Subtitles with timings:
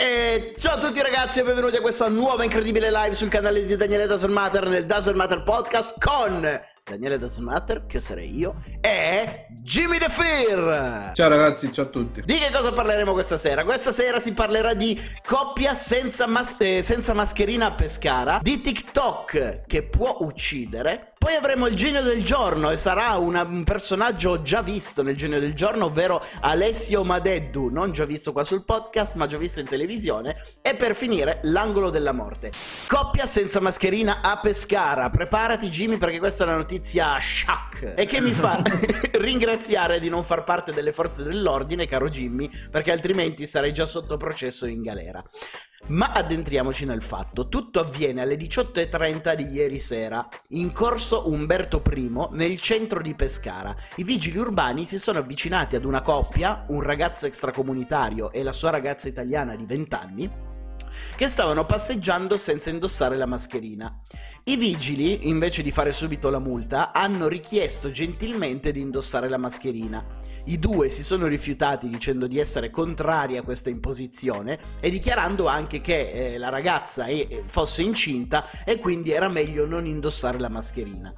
[0.00, 3.76] E ciao a tutti ragazzi e benvenuti a questa nuova incredibile live sul canale di
[3.76, 6.40] Daniele Doesn't Matter nel Doesn't Matter Podcast con
[6.84, 11.14] Daniele Doesn't Matter, che sarei io, e Jimmy The Fear!
[11.14, 12.22] Ciao ragazzi, ciao a tutti.
[12.24, 13.64] Di che cosa parleremo questa sera?
[13.64, 19.62] Questa sera si parlerà di coppia senza, mas- eh, senza mascherina a Pescara, di TikTok
[19.66, 24.62] che può uccidere, poi avremo il genio del giorno e sarà una, un personaggio già
[24.62, 29.26] visto nel genio del giorno, ovvero Alessio Madeddu, non già visto qua sul podcast, ma
[29.26, 30.42] già visto in televisione.
[30.62, 32.50] E per finire, l'angolo della morte.
[32.86, 35.10] Coppia senza mascherina a Pescara.
[35.10, 38.62] Preparati Jimmy perché questa è una notizia shock e che mi fa
[39.20, 44.16] ringraziare di non far parte delle forze dell'ordine, caro Jimmy, perché altrimenti sarei già sotto
[44.16, 45.22] processo in galera.
[45.86, 52.10] Ma addentriamoci nel fatto, tutto avviene alle 18.30 di ieri sera, in corso Umberto I,
[52.32, 53.74] nel centro di Pescara.
[53.96, 58.70] I vigili urbani si sono avvicinati ad una coppia, un ragazzo extracomunitario e la sua
[58.70, 60.30] ragazza italiana di 20 anni,
[61.16, 64.00] che stavano passeggiando senza indossare la mascherina.
[64.44, 70.04] I vigili, invece di fare subito la multa, hanno richiesto gentilmente di indossare la mascherina.
[70.44, 75.82] I due si sono rifiutati dicendo di essere contrari a questa imposizione e dichiarando anche
[75.82, 81.12] che eh, la ragazza è, fosse incinta e quindi era meglio non indossare la mascherina.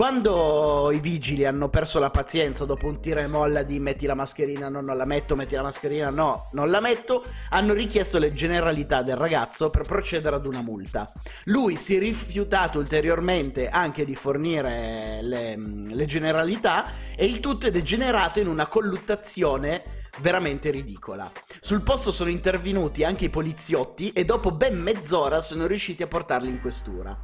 [0.00, 4.14] Quando i vigili hanno perso la pazienza dopo un tira e molla di metti la
[4.14, 8.32] mascherina, no, non la metto, metti la mascherina, no, non la metto, hanno richiesto le
[8.32, 11.12] generalità del ragazzo per procedere ad una multa.
[11.44, 17.70] Lui si è rifiutato ulteriormente anche di fornire le, le generalità e il tutto è
[17.70, 19.82] degenerato in una colluttazione
[20.20, 21.30] veramente ridicola.
[21.60, 26.48] Sul posto sono intervenuti anche i poliziotti e dopo ben mezz'ora sono riusciti a portarli
[26.48, 27.14] in questura.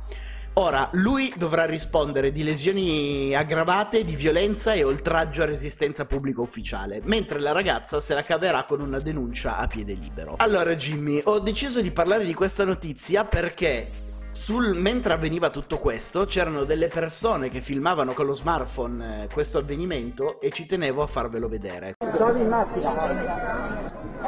[0.59, 7.03] Ora, lui dovrà rispondere di lesioni aggravate, di violenza e oltraggio a resistenza pubblica ufficiale,
[7.05, 10.37] mentre la ragazza se la caverà con una denuncia a piede libero.
[10.39, 13.91] Allora, Jimmy, ho deciso di parlare di questa notizia perché
[14.31, 19.59] sul, mentre avveniva tutto questo, c'erano delle persone che filmavano con lo smartphone eh, questo
[19.59, 21.97] avvenimento e ci tenevo a farvelo vedere.
[22.15, 22.91] Sono in macchina.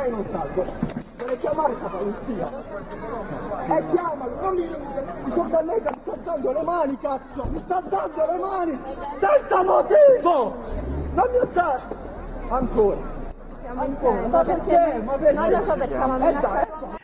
[0.04, 1.07] E non salgo.
[1.58, 2.48] Chiamare la polizia.
[3.66, 4.62] E chiamalo, non mi...
[4.62, 7.44] Mi sto dannegando, mi sta dando le mani, cazzo!
[7.50, 8.78] Mi sta dando le mani!
[9.16, 10.54] Senza motivo!
[11.14, 11.80] Non mi alzare!
[12.48, 13.00] Ancora!
[13.74, 14.26] Ancora!
[14.28, 15.02] Ma perché?
[15.04, 15.32] Ma perché?
[15.32, 16.36] Non lo so perché, ma mi Eh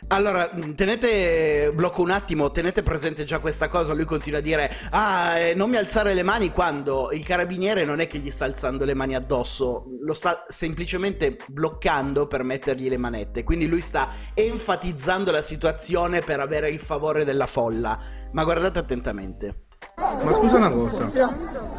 [0.07, 5.37] Allora, tenete, blocco un attimo, tenete presente già questa cosa, lui continua a dire, ah,
[5.37, 8.85] eh, non mi alzare le mani quando il carabiniere non è che gli sta alzando
[8.85, 15.31] le mani addosso, lo sta semplicemente bloccando per mettergli le manette, quindi lui sta enfatizzando
[15.31, 17.97] la situazione per avere il favore della folla,
[18.31, 19.65] ma guardate attentamente.
[19.97, 21.31] Ma scusa una cosa,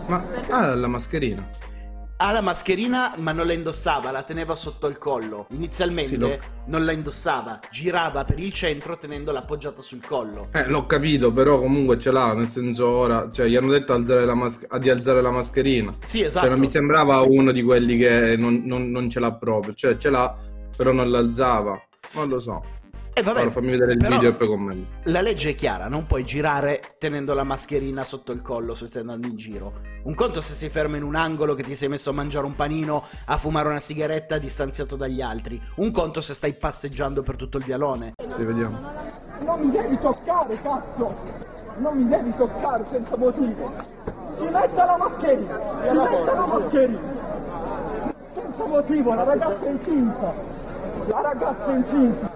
[0.09, 1.49] ma ha la mascherina?
[2.19, 5.47] Ha la mascherina ma non la indossava, la teneva sotto il collo.
[5.51, 10.49] Inizialmente Sì, lo- non la indossava, girava per il centro tenendola appoggiata sul collo.
[10.53, 14.25] Eh, l'ho capito, però comunque ce l'ha, nel senso ora, cioè gli hanno detto alzare
[14.25, 15.95] la mas- di alzare la mascherina.
[16.03, 16.47] Sì, esatto.
[16.47, 19.99] Cioè non mi sembrava uno di quelli che non, non- non ce l'ha proprio, cioè
[19.99, 20.35] ce l'ha,
[20.75, 21.79] però non l'alzava.
[22.13, 22.65] Non lo so.
[23.19, 24.87] E vabbè, Ora fammi vedere il però video e poi commento.
[25.05, 29.01] La legge è chiara, non puoi girare tenendo la mascherina sotto il collo se stai
[29.01, 29.73] andando in giro.
[30.03, 32.55] Un conto se sei fermo in un angolo che ti sei messo a mangiare un
[32.55, 35.59] panino, a fumare una sigaretta distanziato dagli altri.
[35.77, 38.13] Un conto se stai passeggiando per tutto il vialone.
[38.23, 38.79] Sì, vediamo.
[39.47, 41.15] non mi devi toccare, cazzo!
[41.79, 43.73] Non mi devi toccare senza motivo!
[44.37, 45.59] Si metta la mascherina!
[45.59, 46.99] Si metta la mascherina!
[48.35, 50.35] Senza motivo, la ragazza è incinta!
[51.09, 52.36] La ragazza è incinta!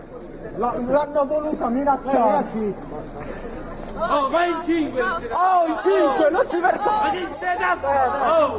[0.61, 2.19] L'hanno voluta minacciare!
[2.19, 2.75] ragazzi!
[3.97, 5.03] Oh, vai in 5!
[5.03, 6.31] Oh, in cinque!
[6.31, 7.01] Non si vergogna!
[7.01, 7.11] Ma
[8.29, 8.57] Oh!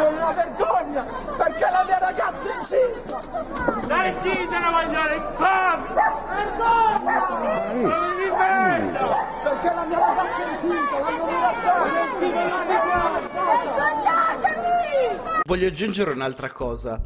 [0.00, 1.04] È una vergogna!
[1.36, 3.20] Perché la mia ragazza è incinta!
[3.86, 5.84] Dai incinta da mangiare, infame!
[8.16, 9.06] Difendo!
[9.44, 10.98] Perché la mia ragazza è incinta!
[10.98, 13.03] L'hanno minacciata!
[15.46, 16.98] Voglio aggiungere un'altra cosa.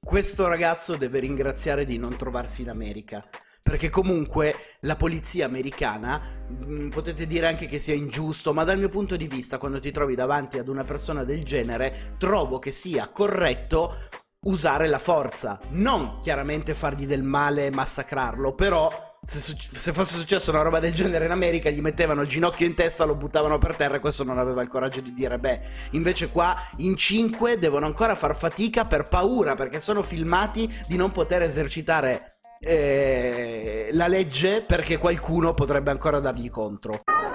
[0.00, 3.24] Questo ragazzo deve ringraziare di non trovarsi in America.
[3.62, 8.88] Perché comunque la polizia americana, mh, potete dire anche che sia ingiusto, ma dal mio
[8.88, 13.08] punto di vista, quando ti trovi davanti ad una persona del genere, trovo che sia
[13.08, 14.08] corretto
[14.46, 15.60] usare la forza.
[15.68, 20.94] Non chiaramente fargli del male e massacrarlo, però se, se fosse successo una roba del
[20.94, 24.24] genere in America gli mettevano il ginocchio in testa, lo buttavano per terra e questo
[24.24, 28.84] non aveva il coraggio di dire beh, invece qua in cinque devono ancora far fatica
[28.84, 35.90] per paura perché sono filmati di non poter esercitare eh, la legge perché qualcuno potrebbe
[35.90, 37.02] ancora dargli contro.
[37.06, 37.26] La!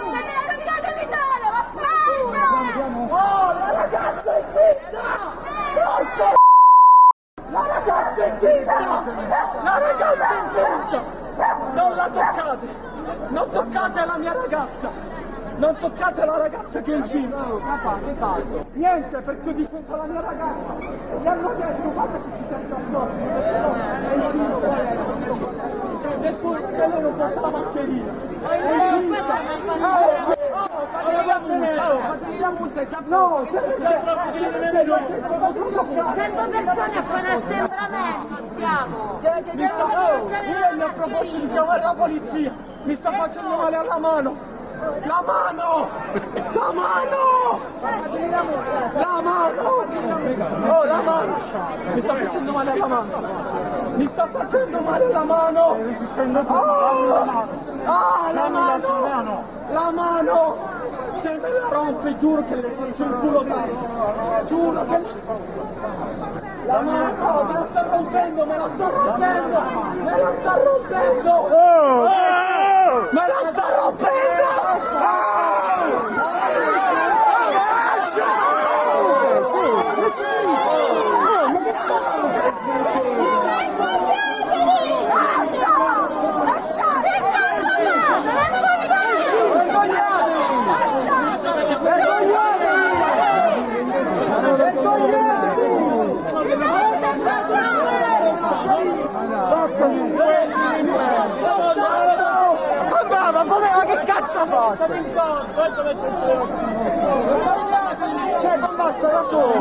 [7.53, 9.03] Oh, ragazza è zitta!
[9.63, 11.19] La ragazza è zitta!
[11.73, 12.67] Non la toccate!
[13.29, 13.49] Non
[13.81, 14.89] toccate la mia ragazza!
[15.57, 17.37] Non toccate la ragazza che è incinta!
[18.73, 20.75] Niente, perché ho difeso la mia ragazza!
[21.19, 23.17] Gli hanno detto, guarda che ci sento addosso!
[24.07, 24.69] È incinta!
[26.21, 28.11] Che lei non porta la mascherina!
[28.49, 29.39] È incinta!
[33.07, 33.59] No, se
[36.13, 39.19] Cento persone a fare assembramenti siamo!
[39.53, 43.75] Mi sta, oh, io mi ha proposto di chiamare la polizia, mi sta facendo male
[43.75, 44.49] alla mano.
[45.05, 45.87] La mano!
[46.53, 47.59] La mano!
[48.93, 49.85] La mano!
[50.73, 51.35] Oh, la mano!
[51.93, 53.21] Mi sta facendo male alla mano!
[53.95, 55.77] Mi sta facendo male alla mano!
[56.47, 57.47] Oh!
[57.85, 59.43] Ah, la mano!
[59.69, 60.69] La mano!
[61.13, 64.45] Se me la rompe, giuro che le faccio il culo tanto!
[64.47, 64.99] Giuro che...
[66.65, 69.61] La mano, me la sta rompendo, me la sta rompendo,
[70.03, 72.31] me la sta rompendo, Oh!
[73.11, 74.41] me la sta rompendo.
[103.31, 104.85] Ma ma che cazzo ha fatto?
[108.41, 109.53] Cioè, combassa da solo!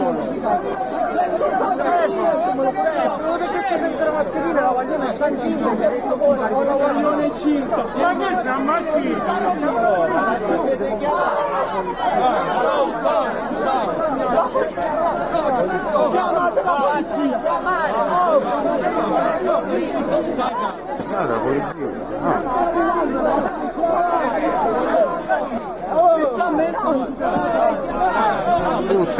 [3.10, 7.76] Sono detto senza la mascherina, la guaglione sta ho detto voi, la guaglione incinta!
[7.76, 9.00] Ma che sta Chiamate
[9.42, 9.49] la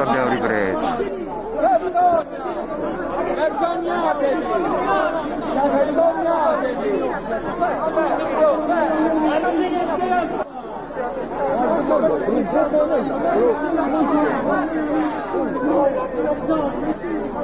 [0.01, 0.79] Tutto abbiamo ripreso.
[3.35, 4.45] Vergognatevi!
[5.71, 6.79] Vergognatevi!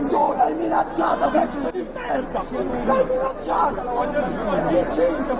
[0.08, 2.42] Tu l'hai minacciata, pezzo di merda!
[2.86, 3.82] L'hai minacciata!
[4.70, 5.34] Incinta!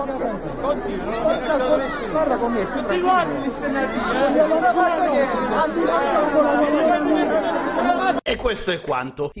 [2.11, 5.25] Guarda con me, Ti guardi di stenerti, ha minacciato la mia
[8.23, 9.31] E questo è quanto.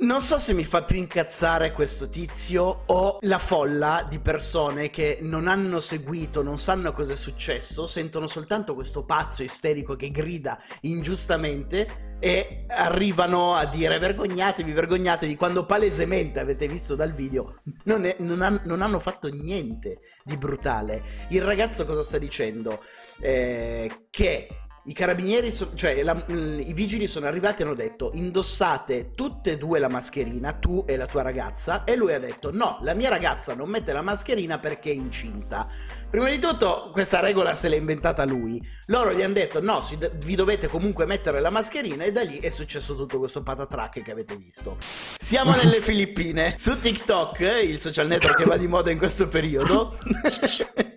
[0.00, 5.18] Non so se mi fa più incazzare questo tizio o la folla di persone che
[5.22, 10.58] non hanno seguito, non sanno cosa è successo, sentono soltanto questo pazzo isterico che grida
[10.82, 18.16] ingiustamente e arrivano a dire vergognatevi, vergognatevi, quando palesemente avete visto dal video non, è-
[18.18, 21.02] non han- non hanno fatto niente di brutale.
[21.30, 22.82] Il ragazzo cosa sta dicendo?
[23.20, 24.48] Eh, che
[24.84, 29.52] i carabinieri, so- cioè la- l- i vigili sono arrivati e hanno detto indossate tutte
[29.52, 32.94] e due la mascherina, tu e la tua ragazza, e lui ha detto no, la
[32.94, 35.66] mia ragazza non mette la mascherina perché è incinta.
[36.10, 39.98] Prima di tutto questa regola se l'è inventata lui, loro gli hanno detto no, si
[40.24, 44.10] vi dovete comunque mettere la mascherina e da lì è successo tutto questo patatrack che
[44.10, 44.76] avete visto.
[44.80, 49.98] Siamo nelle Filippine, su TikTok, il social network che va di moda in questo periodo,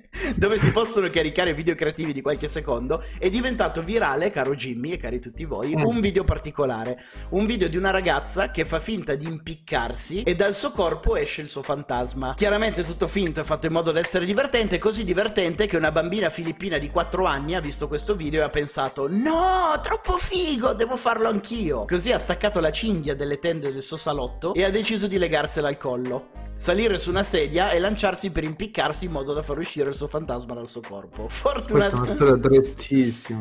[0.43, 4.97] dove si possono caricare video creativi di qualche secondo, è diventato virale, caro Jimmy e
[4.97, 7.01] cari tutti voi, un video particolare.
[7.29, 11.39] Un video di una ragazza che fa finta di impiccarsi e dal suo corpo esce
[11.39, 12.33] il suo fantasma.
[12.33, 16.29] Chiaramente tutto finto e fatto in modo da essere divertente, così divertente che una bambina
[16.29, 20.97] filippina di 4 anni ha visto questo video e ha pensato No, troppo figo, devo
[20.97, 21.85] farlo anch'io.
[21.88, 25.69] Così ha staccato la cinghia delle tende del suo salotto e ha deciso di legarsela
[25.69, 26.43] al collo.
[26.55, 30.07] Salire su una sedia e lanciarsi per impiccarsi in modo da far uscire il suo
[30.07, 31.25] fantasma dal suo corpo.
[31.25, 32.13] È Fortunatamente...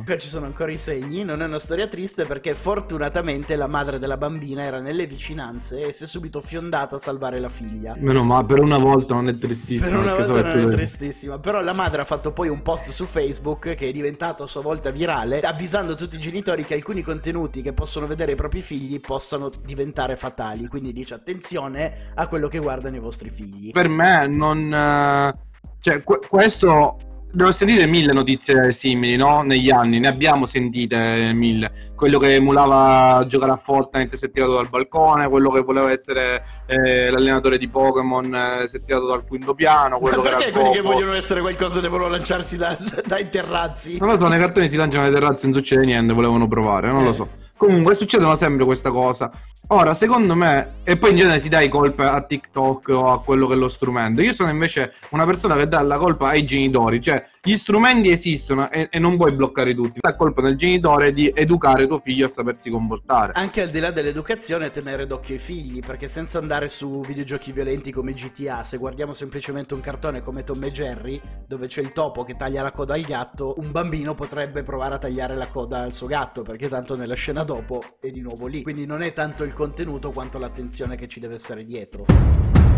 [0.04, 3.98] Qua ci sono ancora i segni, non è una storia triste perché fortunatamente la madre
[3.98, 7.94] della bambina era nelle vicinanze e si è subito fiondata a salvare la figlia.
[7.98, 9.88] Meno male, per una volta non è tristissima.
[9.88, 13.04] Per una volta non è tristissima, però la madre ha fatto poi un post su
[13.04, 17.60] Facebook che è diventato a sua volta virale, avvisando tutti i genitori che alcuni contenuti
[17.62, 22.58] che possono vedere i propri figli possono diventare fatali, quindi dice attenzione a quello che
[22.58, 23.70] guardano i vostri figli.
[23.72, 24.72] Per me non...
[24.72, 25.34] eh,
[25.80, 26.96] Cioè, que- questo
[27.34, 29.40] ne ho sentite mille notizie simili, no?
[29.40, 31.90] Negli anni, ne abbiamo sentite mille.
[31.96, 36.44] Quello che emulava giocare a Fortnite si è tirato dal balcone, quello che voleva essere
[36.66, 40.44] eh, l'allenatore di Pokémon eh, si è tirato dal quinto piano, Ma quello che perché
[40.48, 40.92] era quelli che Coco.
[40.94, 43.96] vogliono essere qualcosa devono lanciarsi da- dai terrazzi?
[43.98, 47.00] Non lo so, nei cartoni si lanciano le terrazze, non succede niente, volevano provare, non
[47.00, 47.06] Eh.
[47.06, 47.28] lo so.
[47.56, 49.30] Comunque succedono sempre questa cosa.
[49.68, 53.22] Ora, secondo me, e poi in genere si dà i colpe a TikTok o a
[53.22, 54.20] quello che è lo strumento.
[54.20, 58.70] Io sono invece una persona che dà la colpa ai genitori, cioè gli strumenti esistono
[58.70, 59.98] e, e non puoi bloccare tutti.
[60.00, 63.32] La colpa del genitore di educare tuo figlio a sapersi comportare.
[63.34, 67.90] Anche al di là dell'educazione, tenere d'occhio i figli, perché senza andare su videogiochi violenti
[67.90, 72.24] come GTA, se guardiamo semplicemente un cartone come Tom e Jerry, dove c'è il topo
[72.24, 75.92] che taglia la coda al gatto, un bambino potrebbe provare a tagliare la coda al
[75.92, 78.62] suo gatto, perché tanto nella scena dopo è di nuovo lì.
[78.62, 82.71] Quindi non è tanto il contenuto quanto l'attenzione che ci deve essere dietro.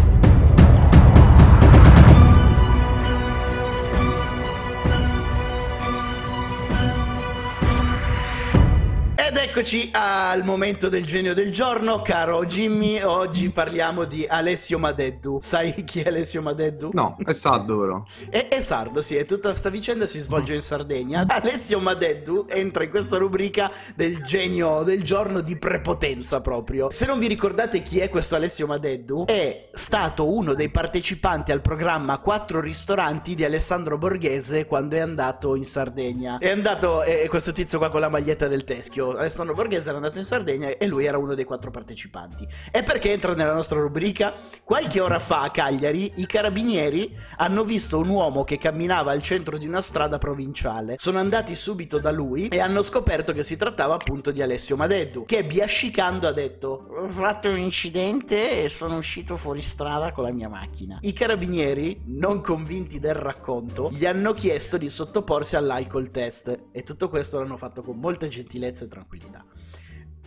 [9.56, 13.00] Eccoci al momento del genio del giorno, caro Jimmy.
[13.02, 15.38] Oggi parliamo di Alessio Madeddu.
[15.40, 16.90] Sai chi è Alessio Madeddu?
[16.92, 18.02] No, è sardo però.
[18.28, 21.24] È, è sardo, sì, e tutta questa vicenda si svolge in Sardegna.
[21.28, 26.90] Alessio Madeddu entra in questa rubrica del genio del giorno di prepotenza proprio.
[26.90, 31.60] Se non vi ricordate chi è questo Alessio Madeddu, è stato uno dei partecipanti al
[31.60, 36.38] programma Quattro ristoranti di Alessandro Borghese quando è andato in Sardegna.
[36.38, 40.18] È andato, eh, questo tizio qua con la maglietta del teschio, Alessandro Borghese era andato
[40.18, 42.46] in Sardegna e lui era uno dei quattro partecipanti.
[42.70, 44.34] E perché entra nella nostra rubrica?
[44.62, 49.58] Qualche ora fa a Cagliari i carabinieri hanno visto un uomo che camminava al centro
[49.58, 50.96] di una strada provinciale.
[50.98, 55.24] Sono andati subito da lui e hanno scoperto che si trattava appunto di Alessio Madeddu,
[55.24, 60.30] che biascicando ha detto ho fatto un incidente e sono uscito fuori strada con la
[60.30, 60.98] mia macchina.
[61.00, 67.08] I carabinieri, non convinti del racconto, gli hanno chiesto di sottoporsi all'alcol test e tutto
[67.08, 69.33] questo l'hanno fatto con molta gentilezza e tranquillità.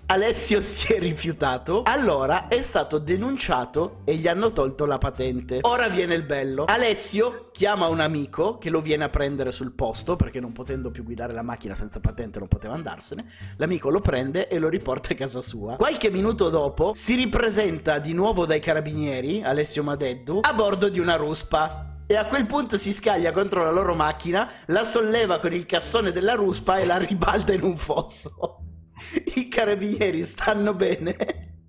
[0.09, 5.59] Alessio si è rifiutato, allora è stato denunciato e gli hanno tolto la patente.
[5.63, 6.63] Ora viene il bello.
[6.63, 11.03] Alessio chiama un amico che lo viene a prendere sul posto perché non potendo più
[11.03, 13.25] guidare la macchina senza patente non poteva andarsene.
[13.57, 15.75] L'amico lo prende e lo riporta a casa sua.
[15.75, 21.17] Qualche minuto dopo si ripresenta di nuovo dai carabinieri, Alessio Madeddu, a bordo di una
[21.17, 21.95] ruspa.
[22.07, 26.13] E a quel punto si scaglia contro la loro macchina, la solleva con il cassone
[26.13, 28.56] della ruspa e la ribalta in un fosso.
[29.35, 31.15] I carabinieri stanno bene,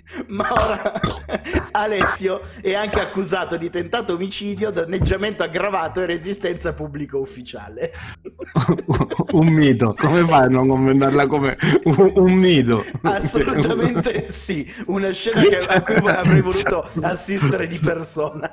[0.28, 0.92] ma ora
[1.72, 7.92] Alessio è anche accusato di tentato omicidio, danneggiamento aggravato e resistenza pubblico ufficiale.
[9.32, 9.94] un mito.
[9.96, 12.84] Come fai a non commentarla come un, un mito?
[13.02, 18.50] Assolutamente sì, una scena che- a cui avrei voluto assistere di persona.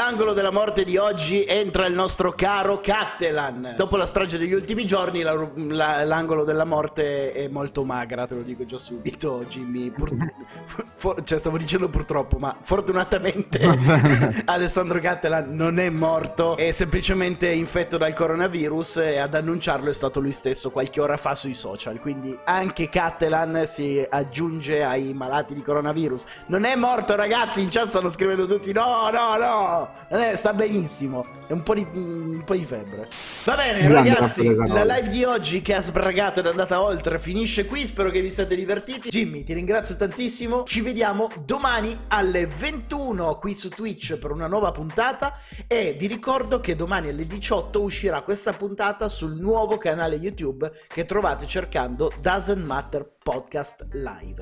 [0.00, 3.74] Nell'angolo della morte di oggi entra il nostro caro Cattelan.
[3.76, 8.34] Dopo la strage degli ultimi giorni, la la- l'angolo della morte è molto magra, te
[8.36, 9.90] lo dico già subito, Jimmy.
[9.90, 10.16] Pur-
[10.96, 13.60] for- cioè, stavo dicendo purtroppo, ma fortunatamente
[14.46, 20.18] Alessandro Cattelan non è morto, è semplicemente infetto dal coronavirus e ad annunciarlo è stato
[20.18, 22.00] lui stesso qualche ora fa sui social.
[22.00, 26.24] Quindi anche Cattelan si aggiunge ai malati di coronavirus.
[26.46, 30.52] Non è morto, ragazzi, in chat stanno scrivendo tutti: no, no, no, non è- sta
[30.52, 31.24] benissimo.
[31.46, 33.08] È un po' di, un po' di febbre.
[33.44, 37.18] Va bene, Grande ragazzi, la live di oggi che ha sbragato ed è andata oltre
[37.18, 37.86] finisce qui.
[37.86, 39.08] Spero che vi siate divertiti.
[39.08, 40.62] Jimmy, ti ringrazio tantissimo.
[40.64, 45.38] Ci vediamo domani alle 21 qui su Twitch per una nuova puntata.
[45.66, 51.04] E vi ricordo che domani alle 18 uscirà questa puntata sul nuovo canale YouTube che
[51.04, 54.36] trovate cercando Doesn't Matter Podcast Live.